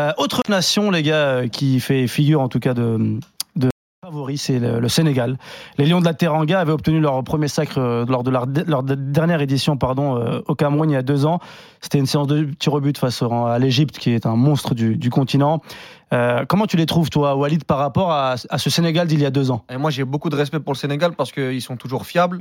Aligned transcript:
Euh, 0.00 0.12
autre 0.16 0.42
nation, 0.48 0.90
les 0.90 1.02
gars, 1.02 1.14
euh, 1.14 1.48
qui 1.48 1.78
fait 1.80 2.06
figure 2.06 2.40
en 2.40 2.48
tout 2.48 2.60
cas 2.60 2.74
de, 2.74 3.20
favori, 4.02 4.38
c'est 4.38 4.58
le, 4.58 4.88
Sénégal. 4.88 5.36
Les 5.76 5.84
Lions 5.84 6.00
de 6.00 6.06
la 6.06 6.14
Teranga 6.14 6.58
avaient 6.58 6.72
obtenu 6.72 7.00
leur 7.00 7.22
premier 7.22 7.48
sacre 7.48 7.78
euh, 7.78 8.06
lors 8.08 8.22
de 8.22 8.30
leur, 8.30 8.46
dernière 8.46 9.42
édition 9.42 9.76
pardon, 9.76 10.42
au 10.48 10.54
Cameroun 10.54 10.88
il 10.90 10.94
y 10.94 10.96
a 10.96 11.02
deux 11.02 11.26
ans. 11.26 11.38
C'était 11.82 11.98
une 11.98 12.06
séance 12.06 12.26
de 12.26 12.44
tirs 12.58 12.72
au 12.72 12.80
but 12.80 12.96
face 12.96 13.22
à 13.22 13.58
l'Égypte, 13.58 13.98
qui 13.98 14.10
est 14.10 14.24
un 14.24 14.36
monstre 14.36 14.74
du, 14.74 15.10
continent. 15.10 15.60
Comment 16.48 16.66
tu 16.66 16.76
les 16.76 16.86
trouves, 16.86 17.10
toi, 17.10 17.36
Walid, 17.36 17.64
par 17.64 17.78
rapport 17.78 18.10
à, 18.10 18.36
ce 18.36 18.70
Sénégal 18.70 19.06
d'il 19.06 19.20
y 19.20 19.26
a 19.26 19.30
deux 19.30 19.50
ans? 19.50 19.64
Moi, 19.78 19.90
j'ai 19.90 20.04
beaucoup 20.04 20.30
de 20.30 20.36
respect 20.36 20.60
pour 20.60 20.72
le 20.72 20.78
Sénégal 20.78 21.12
parce 21.12 21.30
qu'ils 21.30 21.62
sont 21.62 21.76
toujours 21.76 22.06
fiables. 22.06 22.40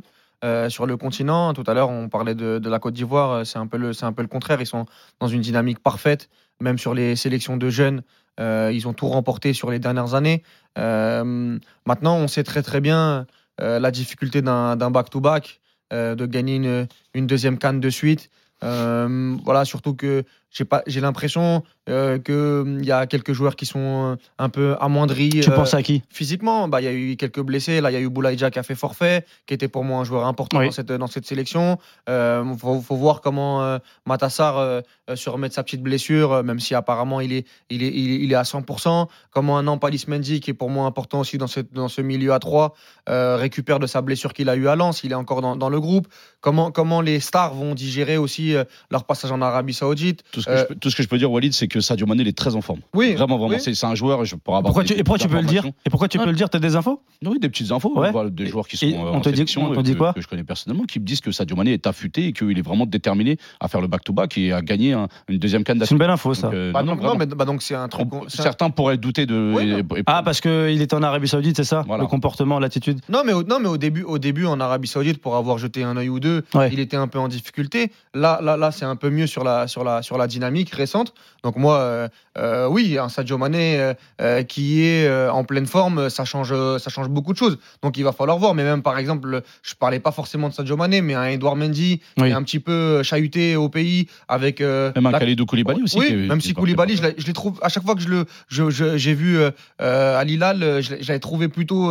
sur 0.70 0.86
le 0.86 0.96
continent, 0.96 1.54
tout 1.54 1.66
à 1.68 1.73
l'heure, 1.73 1.89
on 1.89 2.07
parlait 2.07 2.36
de, 2.36 2.70
la 2.70 2.80
Côte 2.80 2.94
d'Ivoire. 2.94 3.46
c'est 3.46 3.60
un 3.60 3.68
peu 3.68 3.78
le 3.78 4.28
contraire. 4.28 4.62
Ils 4.62 4.66
sont 4.66 4.86
dans 5.20 5.28
une 5.28 5.41
dynamique 5.41 5.80
parfaite, 5.80 6.30
même 6.60 6.78
sur 6.78 6.94
les 6.94 7.16
sélections 7.16 7.57
de 7.57 7.70
jeunes. 7.70 8.02
euh, 8.39 8.71
ils 8.73 8.88
ont 8.88 8.94
tout 8.94 9.08
remporté 9.08 9.54
sur 9.54 9.70
les 9.70 9.80
dernières 9.80 10.13
années. 10.13 10.44
Euh, 10.77 11.59
maintenant, 11.86 12.16
on 12.17 12.27
sait 12.27 12.44
très 12.44 12.62
très 12.63 12.80
bien 12.80 13.26
euh, 13.59 13.80
la 13.80 13.91
difficulté 13.91 14.41
d'un 14.41 14.91
back-to-back, 14.91 15.59
de 15.91 16.26
gagner 16.26 16.55
une, 16.55 16.88
une 17.16 17.27
deuxième 17.27 17.58
canne 17.58 17.80
de 17.80 17.90
suite. 17.90 18.30
Euh, 18.63 19.36
voilà, 19.44 19.66
surtout 19.66 19.94
que 19.95 20.23
j'ai 20.52 20.66
pas, 20.66 20.81
j'ai 20.88 21.00
l'impression 21.00 21.63
euh, 21.90 22.17
qu'il 22.17 22.84
y 22.86 22.91
a 22.91 23.05
quelques 23.05 23.34
joueurs 23.34 23.55
qui 23.55 23.66
sont 23.67 24.13
euh, 24.13 24.16
un 24.40 24.50
peu 24.50 24.76
amoindris. 24.80 25.30
Tu 25.30 25.50
euh, 25.52 25.55
penses 25.55 25.76
à 25.76 25.84
qui? 25.84 26.02
Physiquement, 26.09 26.67
bah, 26.67 26.81
il 26.81 26.86
y 26.86 26.88
a 26.88 26.94
eu 26.94 27.16
quelques 27.17 27.41
blessés. 27.41 27.81
Là, 27.81 27.91
il 27.91 27.94
y 27.94 27.98
a 27.98 28.00
eu 28.00 28.09
Boulaïdja 28.09 28.50
qui 28.50 28.58
a 28.58 28.64
fait 28.64 28.76
forfait, 28.76 29.26
qui 29.45 29.53
était 29.53 29.67
pour 29.67 29.84
moi 29.84 30.00
un 30.00 30.03
joueur 30.03 30.26
important 30.26 30.58
Oui. 30.58 30.66
dans, 30.66 30.72
cette, 30.72 30.91
dans 30.91 31.08
cette 31.08 31.26
sélection. 31.26 31.77
Il 32.08 32.55
faut, 32.59 32.81
faut 32.81 32.95
voir 32.95 33.22
comment 33.22 33.64
euh, 33.64 33.77
Matassar 34.05 34.58
euh, 34.58 34.81
euh, 35.09 35.16
se 35.16 35.30
remet 35.30 35.50
de 35.50 35.53
sa 35.53 35.64
petite 35.64 35.81
blessure, 35.81 36.34
euh, 36.34 36.44
même 36.44 36.59
si 36.59 36.76
apparemment 36.76 37.20
il 37.22 37.34
est, 37.34 37.48
il 37.70 37.84
est, 37.84 37.91
il 37.94 38.12
est, 38.12 38.16
il 38.23 38.31
est 38.31 38.36
à 38.36 38.44
100%. 38.44 39.08
Comment 39.31 39.58
un 39.58 39.64
Nampalis 39.64 40.05
Mendy, 40.08 40.39
qui 40.39 40.52
est 40.52 40.55
pour 40.55 40.70
moi 40.70 40.86
important 40.86 41.20
aussi 41.20 41.38
dans, 41.38 41.48
cette, 41.48 41.73
dans 41.73 41.88
ce 41.88 42.02
milieu 42.02 42.33
à 42.33 42.39
3, 42.39 42.73
euh, 43.09 43.36
récupère 43.38 43.80
de 43.80 43.88
sa 43.88 44.02
blessure 44.02 44.33
qu'il 44.33 44.50
a 44.50 44.55
eu 44.55 44.67
à 44.67 44.76
Lens. 44.76 45.03
Il 45.03 45.11
est 45.11 45.16
encore 45.16 45.42
dans, 45.42 45.55
dans 45.55 45.70
le 45.70 45.80
groupe. 45.80 46.08
Comment, 46.42 46.72
comment 46.72 47.02
les 47.02 47.20
stars 47.20 47.53
vont 47.53 47.76
digérer 47.76 48.17
aussi 48.17 48.48
euh, 48.55 48.64
leur 48.92 49.03
passage 49.05 49.31
en 49.31 49.42
Arabie 49.42 49.73
Saoudite. 49.73 50.23
Tout 50.31 50.42
ce, 50.42 50.45
que 50.45 50.52
Euh, 50.52 50.58
je 50.61 50.66
peux, 50.66 50.75
tout 50.75 50.89
ce 50.89 50.95
que 50.95 51.03
je 51.03 51.08
peux 51.08 51.17
dire, 51.17 51.31
Walid, 51.31 51.53
c'est 51.53 51.67
que 51.67 51.81
Sadio 51.81 52.05
Mané, 52.08 52.22
il 52.23 52.28
est 52.28 52.38
très 52.38 52.55
en 52.55 52.61
forme. 52.61 52.80
Oui, 52.94 53.14
Vraiment, 53.14 53.38
vraiment. 53.38 53.53
oui. 53.55 53.61
C'est 53.61 53.73
c'est 53.73 53.86
un 53.86 53.95
joueur. 53.95 54.25
Je 54.25 54.36
pourrais 54.36 54.58
avoir 54.58 54.64
pourquoi 54.73 54.83
des- 54.83 54.94
tu, 54.95 55.00
Et 55.00 55.03
pourquoi 55.03 55.19
tu 55.19 55.28
peux 55.28 55.39
le 55.39 55.47
dire. 55.47 55.66
Et 55.86 55.89
pourquoi 55.89 56.08
tu 56.08 56.17
Ah. 56.19 56.23
peux 56.23 56.30
le 56.30 56.36
dire? 56.36 56.50
T'as 56.50 56.59
des 56.59 56.75
infos? 56.75 57.02
Oui, 57.25 57.39
des 57.39 57.50
petites 57.50 57.72
infos. 57.72 57.97
Ouais. 57.97 58.11
Voilà, 58.11 58.30
des 58.30 58.45
joueurs 58.47 58.67
qui 58.67 58.77
sont 58.77 58.86
Et 58.88 58.95
euh, 58.95 59.00
on 59.00 59.16
en 59.16 59.22
te 59.22 59.30
dit- 59.30 59.36
sélection 59.36 59.66
on 59.70 59.73
te 59.75 59.80
et 59.80 59.83
dit 59.83 59.94
que, 59.94 59.97
quoi? 59.97 60.14
que 60.14 60.22
je 60.22 60.27
connais 60.27 60.44
personnellement, 60.44 60.83
qui 60.86 61.00
me 61.00 61.05
disent 61.05 61.22
que 61.22 61.31
Sadio 61.31 61.55
Mané 61.55 61.73
est 61.73 61.88
affûté 61.88 62.27
et 62.27 62.33
qu'il 62.33 62.58
est 62.58 62.61
vraiment 62.61 62.86
déterminé 62.86 63.38
à 63.59 63.67
faire 63.67 63.81
le 63.81 63.88
back-to-back 63.88 64.38
et 64.38 64.52
à 64.53 64.61
gagner 64.61 64.94
un- 64.94 65.08
une 65.27 65.38
deuxième 65.38 65.64
canne 65.64 65.80
C'est 65.83 65.92
une 65.92 65.97
belle 65.97 66.09
info, 66.09 66.33
ça. 66.33 66.47
Donc, 66.47 66.53
euh, 66.55 66.72
Bah, 66.72 66.83
non, 66.83 66.95
non, 66.95 67.03
non, 67.03 67.16
mais, 67.16 67.25
bah, 67.25 67.45
donc 67.45 67.61
c'est 67.61 67.75
un 67.75 67.88
truc. 67.88 68.08
On- 68.14 68.27
certains 68.30 68.70
pourraient 68.70 68.97
douter 68.97 69.25
de. 69.25 69.53
Oui, 69.55 69.64
et- 69.64 69.83
non. 69.83 69.95
et- 69.97 70.03
Ah, 70.05 70.22
parce 70.23 70.42
qu'il 70.42 70.81
était 70.81 70.95
en 70.95 71.03
Arabie 71.03 71.27
Saoudite, 71.27 71.55
c'est 71.58 71.64
ça? 71.64 71.83
Voilà. 71.88 72.03
Le 72.03 72.08
comportement, 72.08 72.59
l'attitude? 72.59 73.00
Non, 73.09 73.22
mais, 73.25 73.33
au, 73.33 73.44
non, 73.44 73.59
mais 73.59 73.67
au 73.70 73.77
début, 73.77 74.03
au 74.03 74.17
début, 74.20 74.45
en 74.45 74.59
Arabie 74.59 74.88
Saoudite, 74.88 75.20
pour 75.22 75.36
avoir 75.36 75.58
jeté 75.58 75.83
un 75.83 75.95
œil 75.97 76.09
ou 76.09 76.20
deux, 76.20 76.44
Ouais. 76.53 76.70
il 76.72 76.80
était 76.80 76.97
un 76.97 77.08
peu 77.08 77.20
en 77.20 77.27
difficulté. 77.27 77.92
Là, 78.14 78.39
là, 78.42 78.58
là, 78.58 78.72
c'est 78.72 78.86
un 78.86 78.95
peu 78.95 79.09
mieux 79.09 79.28
sur 79.28 79.44
la, 79.44 79.68
sur 79.68 79.84
la, 79.84 80.02
sur 80.02 80.18
la 80.18 80.28
dynamique 80.28 80.70
récente. 80.73 81.14
Donc 81.44 81.56
moi, 81.56 81.78
euh, 81.78 82.08
euh, 82.38 82.68
oui, 82.68 82.98
un 82.98 83.09
Sadio 83.09 83.38
Mané 83.38 83.94
euh, 84.22 84.44
qui 84.44 84.84
est 84.84 85.09
en 85.30 85.44
pleine 85.44 85.66
forme, 85.66 86.09
ça 86.09 86.26
change, 86.26 86.54
ça 86.80 86.90
change 86.90 87.10
beaucoup 87.10 87.34
de 87.34 87.38
choses. 87.38 87.58
Donc 87.82 87.98
il 87.98 88.04
va 88.04 88.12
falloir 88.12 88.38
voir. 88.38 88.54
Mais 88.56 88.64
même 88.64 88.82
par 88.82 88.98
exemple, 88.98 89.42
je 89.64 89.76
parlais 89.76 90.00
pas 90.00 90.12
forcément 90.12 90.50
de 90.50 90.54
Sadio 90.54 90.76
Mané, 90.78 91.02
mais 91.02 91.16
un 91.16 91.26
Edouard 91.26 91.56
Mendy 91.56 92.02
qui 92.17 92.23
est 92.23 92.32
un 92.32 92.44
petit 92.44 92.60
peu 92.60 93.04
chahuté 93.04 93.56
au 93.56 93.70
pays 93.70 94.08
avec 94.28 94.60
Même 94.62 94.94
un 95.06 95.12
la- 95.12 95.20
Khalidou 95.20 95.45
Koulibaly 95.45 95.84
aussi. 95.84 95.98
oui, 96.00 96.08
qui 96.08 96.14
est- 96.14 96.28
même 96.28 96.42
si 96.42 96.54
Koulibaly, 96.54 96.95
je, 96.98 97.04
je 97.17 97.26
les 97.28 97.34
trouve 97.34 97.60
à 97.62 97.70
chaque 97.70 97.84
fois 97.84 97.95
que 97.95 98.02
je 98.02 98.10
le, 98.10 98.26
je- 98.48 98.70
je- 98.70 98.98
j'ai 98.98 99.14
vu 99.14 99.38
à 99.80 100.23
Lilal, 100.23 100.82
je 100.82 100.95
l'avais 101.08 101.20
trouvé 101.20 101.48
plutôt 101.48 101.90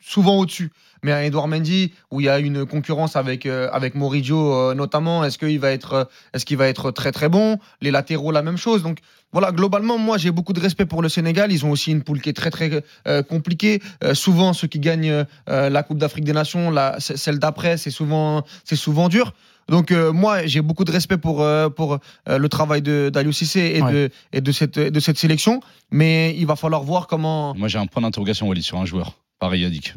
souvent 0.00 0.36
au-dessus. 0.36 0.70
Mais 1.02 1.12
un 1.12 1.20
Edouard 1.22 1.48
Mendy, 1.48 1.92
où 2.10 2.20
il 2.20 2.24
y 2.24 2.28
a 2.28 2.38
une 2.38 2.66
concurrence 2.66 3.16
avec 3.16 3.46
euh, 3.46 3.70
avec 3.72 3.94
Moridio 3.94 4.52
euh, 4.52 4.74
notamment, 4.74 5.24
est-ce 5.24 5.38
qu'il 5.38 5.58
va 5.58 5.70
être, 5.70 5.92
euh, 5.94 6.04
est-ce 6.34 6.44
qu'il 6.44 6.58
va 6.58 6.68
être 6.68 6.90
très 6.90 7.10
très 7.10 7.30
bon? 7.30 7.58
Les 7.80 7.90
latéraux, 7.90 8.32
la 8.32 8.42
même 8.42 8.58
chose. 8.58 8.82
Donc 8.82 8.98
voilà, 9.32 9.50
globalement, 9.50 9.96
moi 9.96 10.18
j'ai 10.18 10.30
beaucoup 10.30 10.52
de 10.52 10.60
respect 10.60 10.84
pour 10.84 11.00
le 11.00 11.08
Sénégal. 11.08 11.52
Ils 11.52 11.64
ont 11.64 11.70
aussi 11.70 11.90
une 11.92 12.02
poule 12.02 12.20
qui 12.20 12.28
est 12.28 12.34
très 12.34 12.50
très 12.50 12.82
euh, 13.08 13.22
compliquée. 13.22 13.80
Euh, 14.04 14.12
souvent, 14.12 14.52
ceux 14.52 14.66
qui 14.68 14.78
gagnent 14.78 15.24
euh, 15.48 15.70
la 15.70 15.82
Coupe 15.82 15.96
d'Afrique 15.96 16.24
des 16.24 16.34
Nations, 16.34 16.70
la, 16.70 16.96
celle 17.00 17.38
d'après, 17.38 17.78
c'est 17.78 17.90
souvent 17.90 18.44
c'est 18.64 18.76
souvent 18.76 19.08
dur. 19.08 19.32
Donc 19.68 19.92
euh, 19.92 20.12
moi 20.12 20.44
j'ai 20.46 20.60
beaucoup 20.60 20.84
de 20.84 20.92
respect 20.92 21.16
pour 21.16 21.40
euh, 21.42 21.70
pour 21.70 21.98
euh, 22.28 22.36
le 22.38 22.48
travail 22.50 22.82
de 22.82 23.08
d'Aliou 23.08 23.32
Cissé 23.32 23.72
et 23.76 23.82
Ouais. 23.82 23.92
de 23.92 24.10
et 24.34 24.40
de 24.42 24.52
cette 24.52 24.78
de 24.78 25.00
cette 25.00 25.16
sélection, 25.16 25.60
mais 25.90 26.34
il 26.36 26.44
va 26.46 26.56
falloir 26.56 26.82
voir 26.82 27.06
comment. 27.06 27.54
Moi, 27.56 27.68
j'ai 27.68 27.78
un 27.78 27.86
point 27.86 28.02
d'interrogation, 28.02 28.48
Walid, 28.48 28.64
sur 28.64 28.76
un 28.78 28.84
joueur. 28.84 29.14
Pareil, 29.40 29.62
Yannick. 29.62 29.94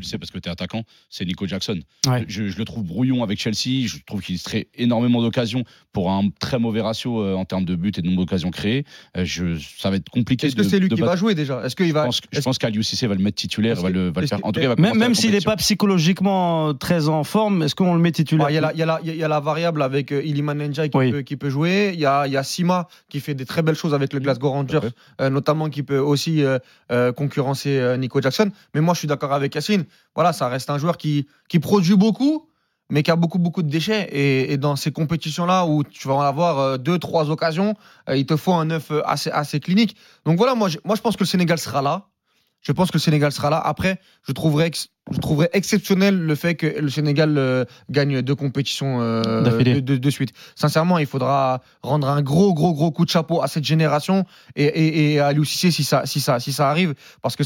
Tu 0.00 0.06
le 0.06 0.08
sais 0.10 0.18
parce 0.18 0.30
que 0.30 0.38
tu 0.38 0.48
es 0.48 0.52
attaquant, 0.52 0.82
c'est 1.10 1.26
Nico 1.26 1.46
Jackson. 1.46 1.78
Ouais. 2.06 2.24
Je, 2.26 2.48
je 2.48 2.56
le 2.58 2.64
trouve 2.64 2.84
brouillon 2.84 3.22
avec 3.22 3.38
Chelsea. 3.38 3.86
Je 3.86 3.98
trouve 4.06 4.22
qu'il 4.22 4.40
crée 4.40 4.68
énormément 4.76 5.20
d'occasions 5.20 5.62
pour 5.92 6.10
un 6.10 6.30
très 6.40 6.58
mauvais 6.58 6.80
ratio 6.80 7.20
euh, 7.22 7.34
en 7.34 7.44
termes 7.44 7.66
de 7.66 7.74
buts 7.74 7.92
et 7.96 8.00
de 8.00 8.06
nombre 8.06 8.20
d'occasions 8.22 8.50
créées. 8.50 8.84
Euh, 9.18 9.24
je, 9.26 9.58
ça 9.78 9.90
va 9.90 9.96
être 9.96 10.08
compliqué. 10.08 10.46
Est-ce 10.46 10.56
que 10.56 10.62
c'est 10.62 10.78
lui 10.78 10.88
de 10.88 10.94
qui 10.94 11.02
battre- 11.02 11.12
va 11.12 11.16
jouer 11.16 11.34
déjà? 11.34 11.62
Est-ce 11.64 11.76
qu'il 11.76 11.88
Je 11.88 11.92
va 11.92 12.04
pense, 12.04 12.20
je 12.32 12.38
est-ce- 12.38 12.44
pense 12.44 12.56
qu'Aliou 12.56 12.82
Cissé 12.82 13.06
va 13.06 13.14
le 13.14 13.22
mettre 13.22 13.36
titulaire, 13.36 13.76
va 13.76 13.90
le, 13.90 14.10
va 14.10 14.22
le 14.22 14.26
faire. 14.26 14.38
En 14.42 14.52
tout 14.52 14.60
cas, 14.60 14.68
va 14.68 14.76
Même, 14.76 14.96
même 14.96 15.14
s'il 15.14 15.32
n'est 15.32 15.40
pas 15.42 15.56
psychologiquement 15.56 16.72
très 16.74 17.08
en 17.08 17.24
forme, 17.24 17.62
est-ce 17.62 17.74
qu'on 17.74 17.94
le 17.94 18.00
met 18.00 18.12
titulaire? 18.12 18.46
Bah, 18.46 18.50
Il 18.52 18.54
y, 18.54 18.58
a 18.58 18.86
la- 18.86 19.00
y 19.02 19.16
y 19.16 19.22
a 19.22 19.40
variable 19.40 19.82
avec 19.82 20.12
euh, 20.12 20.22
Iliman 20.24 20.54
Ndiaye 20.56 20.90
qui, 20.90 20.96
Oui. 20.96 21.10
peut, 21.10 21.22
qui 21.22 21.36
peut 21.36 21.50
jouer. 21.50 21.90
Il 21.94 22.00
y 22.00 22.06
a, 22.06 22.26
il 22.26 22.32
y 22.32 22.36
a 22.36 22.42
Sima 22.42 22.88
qui 23.08 23.20
fait 23.20 23.34
des 23.34 23.44
très 23.44 23.62
belles 23.62 23.74
choses 23.74 23.94
avec 23.94 24.12
le 24.12 24.20
Glasgow 24.20 24.50
Rangers, 24.50 24.80
euh, 25.20 25.30
notamment 25.30 25.68
qui 25.68 25.82
peut 25.82 25.98
aussi 25.98 26.42
euh, 26.42 26.58
euh, 26.90 27.12
concurrencer 27.12 27.76
euh, 27.78 27.96
Nico 27.96 28.20
Jackson. 28.20 28.50
Mais 28.74 28.80
moi, 28.80 28.94
je 28.94 29.00
suis 29.00 29.08
d'accord 29.08 29.32
avec 29.32 29.54
Yacine. 29.54 29.84
Voilà, 30.14 30.32
ça 30.32 30.48
reste 30.48 30.70
un 30.70 30.78
joueur 30.78 30.96
qui, 30.96 31.26
qui 31.48 31.58
produit 31.58 31.96
beaucoup, 31.96 32.48
mais 32.90 33.02
qui 33.02 33.10
a 33.10 33.16
beaucoup, 33.16 33.38
beaucoup 33.38 33.62
de 33.62 33.68
déchets. 33.68 34.08
Et, 34.12 34.56
dans 34.58 34.76
ces 34.76 34.92
compétitions-là 34.92 35.66
où 35.66 35.84
tu 35.84 36.08
vas 36.08 36.14
en 36.14 36.20
avoir 36.20 36.58
euh, 36.58 36.76
deux, 36.76 36.98
trois 36.98 37.30
occasions, 37.30 37.74
euh, 38.08 38.16
il 38.16 38.26
te 38.26 38.36
faut 38.36 38.52
un 38.52 38.66
neuf 38.66 38.90
euh, 38.90 39.02
assez, 39.06 39.30
assez 39.30 39.60
clinique. 39.60 39.96
Donc 40.24 40.36
voilà, 40.36 40.54
moi 40.54 40.68
moi, 40.84 40.96
je 40.96 41.00
pense 41.00 41.16
que 41.16 41.22
le 41.22 41.28
Sénégal 41.28 41.58
sera 41.58 41.82
là. 41.82 42.08
Je 42.62 42.72
pense 42.72 42.90
que 42.90 42.96
le 42.98 43.00
Sénégal 43.00 43.32
sera 43.32 43.48
là. 43.48 43.58
Après, 43.58 43.98
je 44.28 44.32
trouverais, 44.32 44.66
ex- 44.66 44.88
je 45.10 45.16
trouverais 45.18 45.48
exceptionnel 45.54 46.18
le 46.20 46.34
fait 46.34 46.56
que 46.56 46.66
le 46.66 46.90
Sénégal 46.90 47.38
euh, 47.38 47.64
gagne 47.88 48.20
deux 48.20 48.34
compétitions 48.34 49.00
euh, 49.00 49.22
de, 49.42 49.80
de- 49.80 49.96
de 49.96 50.10
suite. 50.10 50.32
Sincèrement, 50.56 50.98
il 50.98 51.06
faudra 51.06 51.62
rendre 51.82 52.06
un 52.10 52.20
gros, 52.20 52.52
gros, 52.52 52.74
gros 52.74 52.90
coup 52.90 53.06
de 53.06 53.10
chapeau 53.10 53.40
à 53.42 53.48
cette 53.48 53.64
génération 53.64 54.26
et, 54.56 54.64
et, 54.64 55.12
et 55.14 55.20
à 55.20 55.28
Aliou 55.28 55.44
Cissé 55.44 55.70
si 55.70 55.84
ça, 55.84 56.04
si 56.04 56.20
ça, 56.20 56.38
si 56.38 56.52
ça 56.52 56.68
arrive. 56.68 56.94
Parce 57.22 57.34
que 57.34 57.44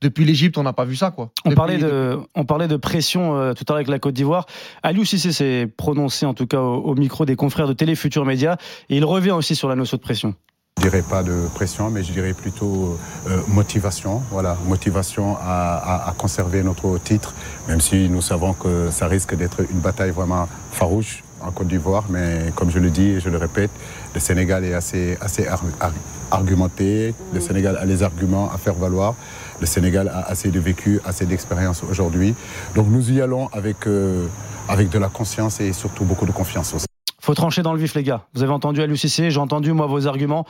depuis 0.00 0.24
l'Égypte, 0.24 0.58
on 0.58 0.64
n'a 0.64 0.72
pas 0.72 0.84
vu 0.84 0.96
ça. 0.96 1.12
Quoi. 1.12 1.30
On 1.44 1.50
Depuis- 1.50 1.56
parlait, 1.56 1.78
de, 1.78 2.18
on 2.34 2.44
parlait 2.44 2.68
de 2.68 2.76
pression 2.76 3.36
euh, 3.36 3.52
tout 3.52 3.62
à 3.68 3.72
l'heure 3.72 3.76
avec 3.76 3.88
la 3.88 4.00
Côte 4.00 4.14
d'Ivoire. 4.14 4.46
Aliou 4.82 5.04
Cissé 5.04 5.30
s'est 5.32 5.72
prononcé 5.76 6.26
en 6.26 6.34
tout 6.34 6.48
cas 6.48 6.60
au, 6.60 6.74
au 6.82 6.94
micro 6.96 7.24
des 7.24 7.36
confrères 7.36 7.68
de 7.68 7.72
Télé 7.72 7.94
Futur 7.94 8.24
Média 8.24 8.56
et 8.88 8.96
il 8.96 9.04
revient 9.04 9.30
aussi 9.30 9.54
sur 9.54 9.68
la 9.68 9.76
notion 9.76 9.96
de 9.96 10.02
pression. 10.02 10.34
Je 10.78 10.90
dirais 10.90 11.02
pas 11.02 11.22
de 11.24 11.48
pression, 11.54 11.90
mais 11.90 12.04
je 12.04 12.12
dirais 12.12 12.32
plutôt 12.32 12.96
euh, 13.28 13.40
motivation. 13.48 14.22
Voilà, 14.30 14.56
motivation 14.68 15.36
à, 15.38 15.78
à- 15.78 16.08
à 16.10 16.12
conserver 16.12 16.62
notre 16.62 16.98
titre, 16.98 17.34
même 17.66 17.80
si 17.80 18.08
nous 18.08 18.20
savons 18.22 18.52
que 18.52 18.90
ça 18.92 19.08
risque 19.08 19.34
d'être 19.34 19.62
une 19.68 19.80
bataille 19.80 20.10
vraiment 20.12 20.46
farouche 20.70 21.24
en 21.40 21.50
Côte 21.50 21.66
d'Ivoire. 21.68 22.04
Mais 22.08 22.52
comme 22.54 22.70
je 22.70 22.78
le 22.78 22.90
dis 22.90 23.08
et 23.16 23.20
je 23.20 23.28
le 23.30 23.38
répète, 23.38 23.70
le 24.14 24.20
Sénégal 24.20 24.64
est 24.64 24.74
assez, 24.74 25.18
assez 25.20 25.48
ar- 25.48 25.64
ar- 25.80 25.90
argumenté. 26.30 27.14
Le 27.34 27.40
Sénégal 27.40 27.76
a 27.78 27.84
les 27.84 28.04
arguments 28.04 28.48
à 28.54 28.58
faire 28.58 28.74
valoir. 28.74 29.14
Le 29.60 29.66
Sénégal 29.66 30.06
a 30.08 30.20
assez 30.28 30.50
de 30.50 30.60
vécu, 30.60 31.00
assez 31.04 31.26
d'expérience 31.26 31.82
aujourd'hui. 31.90 32.34
Donc 32.76 32.86
nous 32.88 33.10
y 33.10 33.20
allons 33.20 33.48
avec, 33.48 33.88
euh, 33.88 34.26
avec 34.68 34.90
de 34.90 34.98
la 34.98 35.08
conscience 35.08 35.58
et 35.58 35.72
surtout 35.72 36.04
beaucoup 36.04 36.26
de 36.26 36.32
confiance 36.32 36.74
aussi. 36.74 36.86
Faut 37.26 37.34
trancher 37.34 37.62
dans 37.62 37.72
le 37.72 37.80
vif, 37.80 37.96
les 37.96 38.04
gars. 38.04 38.24
Vous 38.34 38.44
avez 38.44 38.52
entendu 38.52 38.80
Aliou 38.80 38.94
Cissé, 38.94 39.32
j'ai 39.32 39.40
entendu 39.40 39.72
moi 39.72 39.88
vos 39.88 40.06
arguments 40.06 40.46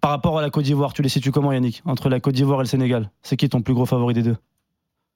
par 0.00 0.12
rapport 0.12 0.38
à 0.38 0.42
la 0.42 0.48
Côte 0.48 0.62
d'Ivoire. 0.62 0.92
Tu 0.92 1.02
les 1.02 1.08
situes 1.08 1.32
comment, 1.32 1.50
Yannick? 1.50 1.82
Entre 1.86 2.08
la 2.08 2.20
Côte 2.20 2.36
d'Ivoire 2.36 2.60
et 2.60 2.62
le 2.62 2.68
Sénégal, 2.68 3.10
c'est 3.22 3.36
qui 3.36 3.48
ton 3.48 3.62
plus 3.62 3.74
gros 3.74 3.84
favori 3.84 4.14
des 4.14 4.22
deux? 4.22 4.36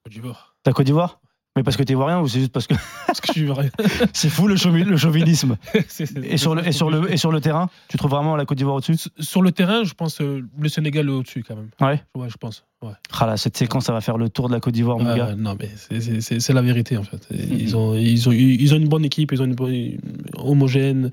Côte 0.03 0.13
d'Ivoire. 0.13 0.57
La 0.67 0.73
Côte 0.73 0.87
d'Ivoire? 0.87 1.21
Mais 1.59 1.65
parce 1.65 1.77
que 1.77 1.83
t'es 1.83 1.95
ivoirien 1.95 2.21
ou 2.21 2.29
c'est 2.29 2.39
juste 2.39 2.53
parce 2.53 2.69
que 2.69 2.75
Parce 3.09 3.21
que 3.21 3.27
je 3.27 3.33
suis 3.33 3.47
vrai. 3.47 3.73
c'est 4.13 4.29
fou 4.29 4.47
le, 4.47 4.55
chauvi- 4.55 4.85
le 4.85 4.97
chauvinisme 4.97 5.57
et 6.23 6.37
sur, 6.37 6.55
le, 6.55 6.65
et, 6.65 6.71
sur 6.71 6.89
le, 6.89 7.13
et 7.13 7.17
sur 7.17 7.33
le 7.33 7.41
terrain, 7.41 7.69
tu 7.89 7.97
trouves 7.99 8.13
vraiment 8.13 8.37
la 8.37 8.45
Côte 8.45 8.59
d'Ivoire 8.59 8.77
au-dessus? 8.77 8.95
Sur- 9.19 9.43
le 9.43 9.51
terrain, 9.51 9.83
je 9.83 9.93
pense 9.95 10.21
euh, 10.21 10.45
le 10.57 10.69
Sénégal 10.69 11.09
est 11.09 11.11
au-dessus 11.11 11.43
quand 11.47 11.57
même. 11.57 11.71
Ouais. 11.81 12.01
Ouais, 12.15 12.29
je 12.31 12.37
pense. 12.37 12.65
Ouais. 12.81 12.93
Ah 13.19 13.27
là, 13.27 13.37
cette 13.37 13.57
séquence, 13.57 13.87
ça 13.87 13.93
va 13.93 14.01
faire 14.01 14.19
le 14.19 14.29
tour 14.29 14.47
de 14.49 14.55
la 14.55 14.61
Côte 14.61 14.75
d'Ivoire, 14.75 14.99
mon 15.01 15.17
gars. 15.17 15.35
non, 15.35 15.57
mais 15.59 15.69
c'est- 15.75 16.53
la 16.53 16.63
vérité 16.63 16.97
en 16.97 17.03
fait. 17.03 17.27
Ils, 17.33 17.77
ont, 17.77 17.97
ils, 17.97 18.29
ont, 18.29 18.33
ils 18.33 18.73
ont 18.73 18.77
une 18.77 18.89
bonne 18.89 19.05
équipe, 19.05 19.33
ils 19.33 19.43
ont 19.43 19.47
une 19.47 19.57
bonne 19.57 19.99
homogène. 20.37 21.11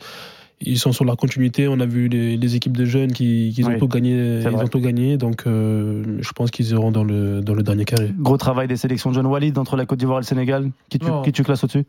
Ils 0.62 0.80
sont 0.80 0.94
sur 0.94 1.04
la 1.06 1.16
continuité. 1.16 1.68
On 1.68 1.80
a 1.82 1.86
vu 1.86 2.08
les, 2.08 2.38
les 2.38 2.56
équipes 2.56 2.78
de 2.78 2.86
jeunes 2.86 3.12
qui, 3.12 3.52
qui 3.54 3.64
Oui, 3.64 3.74
ont 3.76 3.80
tout 3.80 3.88
gagné. 3.90 4.40
Ils 4.42 4.48
ont 4.48 4.68
tout 4.68 4.80
gagné. 4.80 5.18
Donc, 5.18 5.44
euh, 5.48 6.18
je 6.22 6.32
pense 6.32 6.50
qu'ils 6.50 6.70
iront 6.72 6.92
dans 6.92 7.04
le, 7.04 7.42
dans 7.42 7.54
le 7.54 7.62
dernier 7.62 7.84
carré. 7.86 8.12
Gros 8.18 8.38
travail 8.38 8.68
des 8.68 8.78
sélections. 8.78 9.12
John 9.12 9.26
Walid 9.26 9.58
entre 9.58 9.76
la 9.76 9.86
Côte 9.86 10.00
d'Ivoire 10.00 10.20
et 10.20 10.22
le 10.22 10.26
Sénégal. 10.26 10.70
Qui 10.90 11.00
tu, 11.00 11.08
qui 11.26 11.32
tu 11.34 11.44
classes 11.44 11.64
au-dessus? 11.64 11.86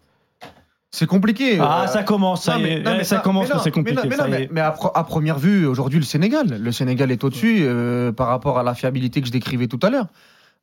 C'est 0.91 1.07
compliqué. 1.07 1.59
Ah, 1.61 1.85
Euh, 1.85 1.87
ça 1.89 2.03
commence, 2.03 2.45
ça 2.45 2.55
non, 2.55 2.61
y 2.61 2.63
mais- 2.63 2.73
est. 2.73 2.83
non, 2.83 2.91
Ouais, 2.93 2.97
mais 2.99 3.05
ça 3.05 3.17
non, 3.17 3.23
commence, 3.23 3.49
mais 3.53 3.61
c'est 3.63 3.71
compliqué. 3.71 3.97
Mais, 4.03 4.03
non, 4.05 4.09
mais, 4.11 4.17
ça 4.17 4.23
non, 4.23 4.29
y 4.29 4.31
mais- 4.39 4.43
est. 4.45 4.53
mais 4.53 4.61
à, 4.61 4.71
pre- 4.71 4.93
à 4.95 5.05
première 5.05 5.39
vue, 5.39 5.67
aujourd'hui, 5.67 5.99
le 5.99 6.05
Sénégal, 6.05 6.59
le 6.61 6.73
Sénégal 6.73 7.11
est 7.11 7.23
au-dessus 7.23 7.59
euh, 7.61 8.13
par 8.13 8.29
rapport 8.29 8.59
à 8.59 8.63
la 8.63 8.75
fiabilité 8.75 9.21
que 9.21 9.27
je 9.27 9.33
décrivais 9.33 9.67
tout 9.67 9.81
à 9.83 9.91
l'heure. 9.91 10.07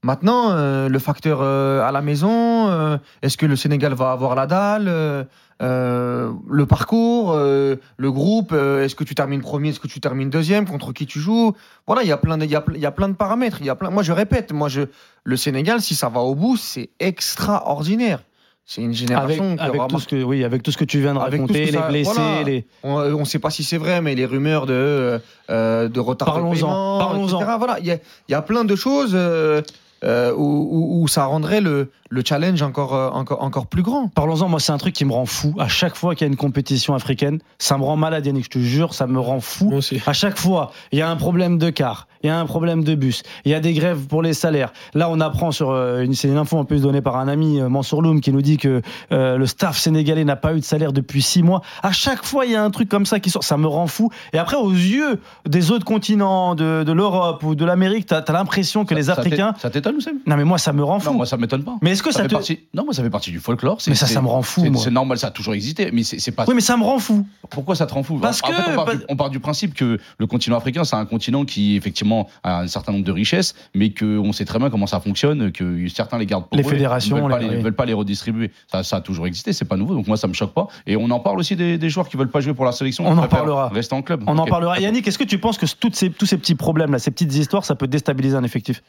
Maintenant, 0.02 0.52
euh, 0.52 0.90
le 0.90 1.00
facteur 1.00 1.40
euh, 1.42 1.88
à 1.88 1.92
la 1.92 2.02
maison, 2.02 2.68
euh, 2.70 2.98
est-ce 3.22 3.38
que 3.38 3.46
le 3.46 3.56
Sénégal 3.56 3.94
va 3.94 4.12
avoir 4.12 4.36
la 4.36 4.48
dalle? 4.48 5.28
Le 5.64 6.66
parcours, 6.66 7.32
euh, 7.34 7.76
le 7.98 8.12
groupe, 8.12 8.52
euh, 8.54 8.84
est-ce 8.84 8.96
que 8.96 9.04
tu 9.04 9.16
termines 9.16 9.42
premier, 9.42 9.70
est-ce 9.70 9.80
que 9.80 9.88
tu 9.88 10.00
termines 10.00 10.30
deuxième, 10.30 10.68
contre 10.68 10.92
qui 10.94 11.06
tu 11.06 11.20
joues? 11.20 11.54
Voilà, 11.88 12.04
il 12.04 12.10
y 12.10 12.12
a 12.12 12.18
plein 12.18 12.38
de, 12.38 12.46
il 12.46 12.52
y 12.52 12.56
a, 12.56 12.64
il 12.74 12.82
y 12.82 12.86
a 12.86 12.92
plein 12.92 13.10
de 13.10 13.16
paramètres. 13.16 13.58
Il 13.62 13.66
y 13.66 13.70
a 13.70 13.76
plein, 13.76 13.90
moi, 13.90 14.04
je 14.04 14.12
répète, 14.12 14.52
moi, 14.52 14.68
je, 14.70 14.82
le 15.24 15.38
Sénégal, 15.38 15.82
si 15.82 15.96
ça 15.96 16.10
va 16.10 16.22
au 16.22 16.36
bout, 16.36 16.58
c'est 16.58 16.90
extraordinaire. 17.00 18.24
C'est 18.66 18.82
une 18.82 18.88
Avec, 18.88 18.98
génération 18.98 19.56
qui 19.58 19.62
avec 19.62 19.76
aura 19.76 19.88
tout 19.90 20.00
ce 20.00 20.08
que, 20.08 20.24
oui, 20.24 20.46
avec 20.46 20.64
tout 20.64 20.72
ce 20.72 20.78
que 20.78 20.86
tu 20.86 21.02
viens 21.02 21.14
de 21.14 21.20
Avec 21.20 21.42
raconter, 21.42 21.66
les 21.66 21.80
blessés, 21.80 22.14
voilà. 22.14 22.44
les. 22.44 22.66
on 22.84 23.20
ne 23.20 23.26
sait 23.26 23.40
pas 23.40 23.50
si 23.50 23.62
c'est 23.62 23.78
vrai, 23.78 24.02
mais 24.02 24.16
les 24.16 24.26
rumeurs 24.26 24.66
de, 24.66 24.74
euh, 24.74 25.20
euh, 25.50 25.90
de 25.90 26.00
retard 26.00 26.28
Parlons-en, 26.30 26.54
de 26.54 26.60
paiement, 26.62 26.98
parlons-en. 26.98 27.40
etc. 27.42 27.56
Voilà, 27.58 27.80
il 27.82 27.88
y 27.88 28.00
y 28.32 28.34
a 28.34 28.42
plein 28.42 28.64
de 28.64 28.76
choses 28.78 29.12
euh, 29.16 29.62
euh, 30.04 30.34
où, 30.36 30.42
où- 30.44 31.02
où 31.04 31.08
ça 31.08 31.26
rendrait 31.26 31.62
le, 31.62 31.92
le 32.10 32.22
challenge 32.26 32.62
encore, 32.62 32.94
euh, 32.96 33.10
encore, 33.10 33.42
encore 33.42 33.68
plus 33.68 33.82
grand. 33.84 34.08
Parlons-en, 34.10 34.50
moi, 34.50 34.60
c'est 34.60 34.72
un 34.72 34.78
truc 34.78 34.94
qui 34.94 35.06
me 35.06 35.14
rend 35.14 35.26
fou. 35.26 35.56
À 35.60 35.68
chaque 35.68 35.96
fois 35.96 36.16
qu'il 36.16 36.26
y 36.26 36.30
a 36.30 36.32
une 36.32 36.38
compétition 36.38 36.94
africaine, 36.94 37.40
ça 37.58 37.78
me 37.78 37.84
rend 37.84 37.96
malade, 37.96 38.26
Yannick, 38.26 38.46
je 38.46 38.50
te 38.50 38.60
jure, 38.60 38.94
ça 38.94 39.08
me 39.08 39.20
rend 39.20 39.40
fou. 39.40 39.70
Moi 39.70 39.78
aussi. 39.80 40.02
À 40.06 40.14
chaque 40.14 40.38
fois, 40.38 40.72
il 40.92 41.00
y 41.00 41.02
a 41.02 41.10
un 41.10 41.16
problème 41.16 41.58
de 41.58 41.70
car, 41.70 42.08
il 42.24 42.28
y 42.28 42.30
a 42.30 42.40
un 42.40 42.46
problème 42.46 42.84
de 42.84 42.96
bus, 42.96 43.24
il 43.46 43.52
y 43.52 43.54
a 43.54 43.60
des 43.60 43.74
grèves 43.74 44.08
pour 44.08 44.22
les 44.22 44.34
salaires. 44.34 44.72
Là, 44.94 45.10
on 45.10 45.20
apprend 45.20 45.52
sur 45.52 45.72
euh, 45.72 46.02
une, 46.04 46.14
c'est 46.14 46.28
une 46.30 46.38
info 46.38 46.58
en 46.58 46.66
plus 46.66 46.82
donnée 46.82 47.02
par 47.02 47.18
un 47.18 47.28
ami, 47.28 47.60
euh, 47.60 47.70
Mansour 47.70 48.02
Loum, 48.02 48.22
qui 48.22 48.32
nous 48.32 48.42
dit 48.42 48.58
que 48.58 48.82
euh, 49.12 49.38
le 49.38 49.46
staff 49.46 49.78
sénégalais 49.78 50.24
n'a 50.26 50.36
pas 50.36 50.54
eu 50.56 50.60
de 50.60 50.66
salaire 50.66 50.94
depuis 50.94 51.22
six 51.22 51.44
mois. 51.44 51.62
À 51.82 51.92
chaque 51.92 52.24
fois, 52.24 52.46
il 52.46 52.52
y 52.52 52.56
a 52.56 52.64
un 52.64 52.72
truc 52.72 52.90
comme 52.90 53.06
ça 53.06 53.20
qui 53.20 53.30
sort, 53.30 53.44
ça 53.44 53.58
me 53.58 53.68
rend 53.68 53.88
fou. 53.88 54.10
Et 54.34 54.38
après, 54.38 54.56
aux 54.58 54.72
yeux 54.72 55.20
des 55.48 55.72
autres 55.72 55.86
continents, 55.86 56.56
de, 56.56 56.84
de 56.84 56.92
l'Europe 56.92 57.44
ou 57.44 57.56
de 57.56 57.66
l'Amérique, 57.66 58.06
t'as 58.06 58.20
as, 58.20 58.32
l'impression 58.32 58.86
que 58.86 58.96
les 58.96 59.04
Ça- 59.04 59.14
Africains. 59.14 59.54
Ça 59.60 59.70
t'étonne, 59.70 59.96
Oussem? 59.98 60.16
Non, 60.26 60.38
mais 60.38 60.44
moi, 60.46 60.58
ça 60.58 60.74
me 60.74 60.84
rend 60.84 61.00
fou. 61.00 61.10
Non, 61.12 61.18
moi 61.18 61.26
ça 61.26 61.38
m'étonne 61.38 61.64
pas. 61.64 61.76
mais 61.82 61.92
est-ce 61.92 62.04
que 62.04 62.12
ça 62.12 62.18
ça, 62.18 62.24
fait 62.24 62.30
te. 62.30 62.34
partie... 62.34 62.60
Non, 62.74 62.86
moi 62.86 62.94
ça 62.94 63.04
fait 63.04 63.10
partie 63.10 63.32
du 63.32 63.40
folklore. 63.40 63.78
Mais 63.88 63.96
ça, 63.96 64.08
ça 64.08 64.22
me 64.22 64.28
rend 64.28 64.42
fou, 64.42 64.62
c'est- 64.78 64.90
normal, 64.92 65.18
ça 65.18 65.28
a 65.28 65.32
toujours 65.32 65.54
existé, 65.54 65.90
mais 65.92 66.04
c'est 66.04 66.32
pas. 66.32 66.46
Oui, 66.48 66.54
mais 66.56 66.62
ça 66.62 66.78
me 66.78 66.84
rend 66.84 67.00
fou. 67.00 67.26
Pourquoi 67.50 67.76
ça 67.76 67.86
te 67.86 67.94
rend 67.94 68.04
fou? 68.04 68.18
Parce 68.20 68.42
En 68.44 68.48
fait, 68.48 68.54
que- 68.54 68.72
on, 68.72 68.76
part 68.76 68.86
parce- 68.86 68.98
du, 68.98 69.04
on 69.10 69.16
part 69.16 69.30
du 69.30 69.40
principe 69.40 69.74
que 69.74 70.00
le 70.18 70.28
continent 70.28 70.58
africain, 70.58 70.84
c'est 70.84 70.96
un 70.96 71.06
continent 71.06 71.46
qui 71.46 71.76
effectivement 71.76 72.13
a 72.44 72.60
un 72.62 72.68
certain 72.68 72.92
nombre 72.94 73.06
de 73.06 73.12
richesses, 73.12 73.56
mais 73.76 73.94
qu'on 73.94 74.32
sait 74.34 74.46
très 74.46 74.60
bien 74.60 74.70
comment 74.70 74.88
ça 74.88 75.00
fonctionne, 75.00 75.52
que 75.52 75.88
certains 75.90 76.18
les 76.18 76.26
gardent 76.26 76.48
pour 76.48 76.58
Les 76.58 76.64
eux, 76.64 76.70
fédérations, 76.70 77.18
ils 77.18 77.22
veulent 77.46 77.52
les- 77.52 77.62
veulent 77.62 77.76
pas 77.76 77.86
les 77.86 77.94
redistribuer. 77.94 78.52
Ça, 78.72 78.84
ça 78.84 78.98
a 78.98 79.02
toujours 79.02 79.28
existé, 79.28 79.54
c'est 79.54 79.66
pas 79.66 79.78
nouveau, 79.78 79.94
donc 79.96 80.08
moi 80.08 80.18
ça 80.18 80.28
me 80.28 80.34
choque 80.34 80.54
pas. 80.54 80.68
Et 80.88 80.96
on 80.98 81.10
en 81.12 81.20
parle 81.20 81.40
aussi 81.40 81.56
des, 81.56 81.78
des 81.78 81.90
joueurs 81.90 82.08
qui 82.10 82.18
veulent 82.18 82.30
pas 82.32 82.40
jouer 82.42 82.54
pour 82.54 82.66
la 82.66 82.72
sélection. 82.72 83.06
On 83.08 83.14
qui 83.16 83.20
en 83.22 83.28
parlera. 83.28 83.70
Rester 83.70 83.96
en 83.96 84.02
club. 84.02 84.24
On 84.28 84.38
en 84.38 84.46
parlera. 84.46 84.80
Yannick, 84.80 85.08
est-ce 85.08 85.18
que 85.18 85.24
tu 85.24 85.38
penses 85.38 85.58
que 85.58 85.66
toutes 85.80 85.96
ces, 85.96 86.10
tous 86.10 86.26
ces 86.26 86.38
petits 86.38 86.56
problèmes-là, 86.56 87.00
ces 87.00 87.12
petites 87.12 87.34
histoires, 87.36 87.66
ça 87.66 87.76
peut 87.76 87.88
déstabiliser 87.88 88.36
un 88.36 88.44
effectif? 88.44 88.84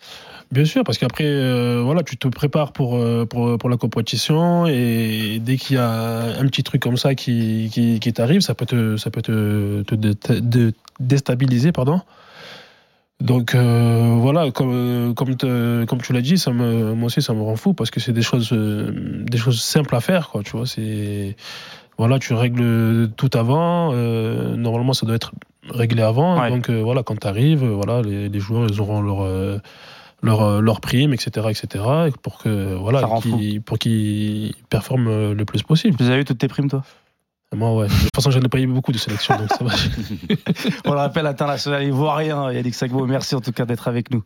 Bien 0.52 0.64
sûr, 0.66 0.84
parce 0.84 0.98
qu'après, 0.98 1.24
euh, 1.26 1.80
voilà, 1.84 2.02
tu 2.02 2.16
te 2.16 2.28
prépares 2.28 2.72
pour, 2.72 2.96
euh, 2.96 3.24
pour, 3.24 3.56
pour 3.58 3.68
la 3.70 3.76
compétition 3.76 4.66
et 4.66 5.38
dès 5.40 5.56
qu'il 5.56 5.76
y 5.76 5.78
a 5.78 6.38
un 6.38 6.46
petit 6.46 6.62
truc 6.62 6.82
comme 6.82 6.96
ça 6.98 7.14
qui, 7.14 7.70
qui, 7.72 7.98
qui 8.00 8.12
t'arrive, 8.12 8.40
ça 8.42 8.54
peut 8.54 8.66
te, 8.66 8.96
ça 8.98 9.10
peut 9.10 9.22
te, 9.22 9.82
te 9.82 9.94
dé- 9.94 10.12
de- 10.40 10.72
déstabiliser. 11.00 11.72
Pardon. 11.72 12.00
Donc 13.20 13.54
euh, 13.54 14.16
voilà, 14.18 14.50
comme, 14.50 15.14
comme, 15.14 15.36
te- 15.36 15.84
comme 15.84 16.02
tu 16.02 16.12
l'as 16.12 16.20
dit, 16.20 16.36
ça 16.36 16.50
me, 16.52 16.94
moi 16.94 17.06
aussi 17.06 17.22
ça 17.22 17.32
me 17.32 17.42
rend 17.42 17.56
fou 17.56 17.72
parce 17.72 17.90
que 17.90 18.00
c'est 18.00 18.12
des 18.12 18.22
choses, 18.22 18.50
euh, 18.52 18.92
des 19.24 19.38
choses 19.38 19.60
simples 19.62 19.94
à 19.94 20.00
faire. 20.00 20.28
Quoi, 20.30 20.42
tu 20.42 20.56
vois, 20.56 20.66
c'est, 20.66 21.36
voilà, 21.96 22.18
tu 22.18 22.34
règles 22.34 23.10
tout 23.16 23.30
avant. 23.34 23.90
euh, 23.92 24.56
normalement, 24.56 24.92
ça 24.94 25.06
doit 25.06 25.14
être 25.14 25.32
réglé 25.70 26.02
avant. 26.02 26.40
Ouais. 26.40 26.50
Donc 26.50 26.68
euh, 26.68 26.82
voilà, 26.82 27.02
quand 27.02 27.18
tu 27.18 27.26
arrives, 27.26 27.64
voilà, 27.64 28.02
les, 28.02 28.28
les 28.28 28.40
joueurs 28.40 28.66
ils 28.68 28.80
auront 28.80 29.00
leur, 29.00 29.22
euh, 29.22 29.58
leur, 30.22 30.42
euh, 30.42 30.60
leur 30.60 30.80
prime, 30.80 31.14
etc., 31.14 31.46
etc., 31.50 31.84
et 32.08 32.10
pour 32.20 32.38
que 32.38 32.74
voilà, 32.74 33.00
qu'ils- 33.38 33.62
pour 33.62 33.78
qu'ils 33.78 34.54
performent 34.70 35.08
euh, 35.08 35.34
le 35.34 35.44
plus 35.44 35.62
possible. 35.62 35.96
Tu 35.96 36.04
as 36.04 36.18
eu 36.18 36.24
toutes 36.24 36.38
tes 36.38 36.48
primes, 36.48 36.68
toi? 36.68 36.82
Moi, 37.54 37.74
ouais. 37.74 37.88
De 37.88 37.92
toute 37.92 38.14
façon, 38.14 38.30
j'en 38.30 38.40
ai 38.40 38.48
pas 38.48 38.58
eu 38.58 38.66
beaucoup 38.66 38.92
de 38.92 38.98
sélections, 38.98 39.36
donc 39.36 39.50
ça 39.50 39.64
va. 39.64 39.72
On 40.84 40.92
le 40.92 40.98
rappelle, 40.98 41.26
international 41.26 41.82
ivoirien, 41.84 42.52
Yannick 42.52 42.74
Sagbo. 42.74 43.06
Merci 43.06 43.34
en 43.34 43.40
tout 43.40 43.52
cas 43.52 43.64
d'être 43.64 43.88
avec 43.88 44.10
nous. 44.10 44.22